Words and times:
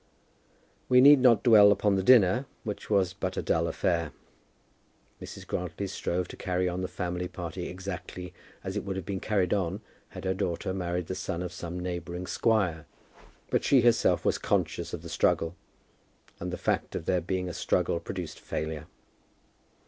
We 0.89 0.99
need 0.99 1.19
not 1.19 1.43
dwell 1.43 1.71
upon 1.71 1.93
the 1.95 2.01
dinner, 2.01 2.47
which 2.63 2.89
was 2.89 3.13
but 3.13 3.37
a 3.37 3.43
dull 3.43 3.67
affair. 3.67 4.11
Mrs. 5.21 5.45
Grantly 5.45 5.85
strove 5.85 6.27
to 6.29 6.35
carry 6.35 6.67
on 6.67 6.81
the 6.81 6.87
family 6.87 7.27
party 7.27 7.67
exactly 7.67 8.33
as 8.63 8.75
it 8.75 8.83
would 8.83 8.95
have 8.95 9.05
been 9.05 9.19
carried 9.19 9.53
on 9.53 9.79
had 10.09 10.23
her 10.25 10.33
daughter 10.33 10.73
married 10.73 11.05
the 11.05 11.13
son 11.13 11.43
of 11.43 11.53
some 11.53 11.79
neighbouring 11.79 12.25
squire; 12.25 12.87
but 13.51 13.63
she 13.63 13.81
herself 13.81 14.25
was 14.25 14.39
conscious 14.39 14.91
of 14.91 15.03
the 15.03 15.07
struggle, 15.07 15.55
and 16.39 16.49
the 16.51 16.57
fact 16.57 16.95
of 16.95 17.05
there 17.05 17.21
being 17.21 17.47
a 17.47 17.53
struggle 17.53 17.99
produced 17.99 18.39
failure. 18.39 18.87